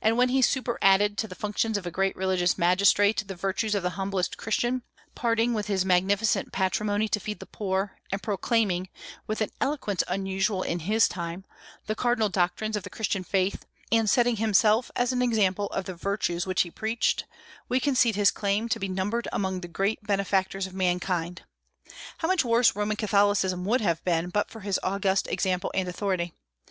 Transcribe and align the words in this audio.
And 0.00 0.16
when 0.16 0.30
he 0.30 0.40
superadded 0.40 1.18
to 1.18 1.28
the 1.28 1.34
functions 1.34 1.76
of 1.76 1.84
a 1.84 1.90
great 1.90 2.16
religious 2.16 2.56
magistrate 2.56 3.22
the 3.26 3.34
virtues 3.36 3.74
of 3.74 3.82
the 3.82 3.90
humblest 4.00 4.38
Christian, 4.38 4.82
parting 5.14 5.52
with 5.52 5.66
his 5.66 5.84
magnificent 5.84 6.52
patrimony 6.52 7.06
to 7.08 7.20
feed 7.20 7.38
the 7.38 7.44
poor, 7.44 7.98
and 8.10 8.22
proclaiming 8.22 8.88
(with 9.26 9.42
an 9.42 9.50
eloquence 9.60 10.02
unusual 10.08 10.62
in 10.62 10.78
his 10.78 11.06
time) 11.06 11.44
the 11.86 11.94
cardinal 11.94 12.30
doctrines 12.30 12.78
of 12.78 12.82
the 12.82 12.88
Christian 12.88 13.22
faith, 13.22 13.66
and 13.92 14.08
setting 14.08 14.36
himself 14.36 14.90
as 14.96 15.12
an 15.12 15.20
example 15.20 15.66
of 15.66 15.84
the 15.84 15.92
virtues 15.94 16.46
which 16.46 16.62
he 16.62 16.70
preached, 16.70 17.26
we 17.68 17.78
concede 17.78 18.16
his 18.16 18.30
claim 18.30 18.70
to 18.70 18.80
be 18.80 18.88
numbered 18.88 19.28
among 19.34 19.60
the 19.60 19.68
great 19.68 20.02
benefactors 20.02 20.66
of 20.66 20.72
mankind. 20.72 21.42
How 22.16 22.28
much 22.28 22.42
worse 22.42 22.74
Roman 22.74 22.96
Catholicism 22.96 23.66
would 23.66 23.82
have 23.82 24.02
been 24.02 24.30
but 24.30 24.48
for 24.48 24.60
his 24.60 24.80
august 24.82 25.28
example 25.28 25.70
and 25.74 25.88
authority! 25.90 26.32